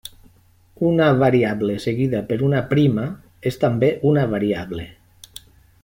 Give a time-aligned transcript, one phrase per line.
[0.91, 3.05] Una variable seguida per una prima
[3.51, 4.89] és també una variable.